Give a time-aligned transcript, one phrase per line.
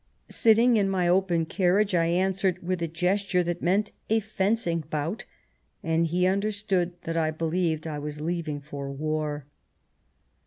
[0.31, 5.25] Sitting in my open carriage, I answered with a gesture that meant a fencing bout,
[5.83, 9.45] and he understood that I believed I was leaving for war."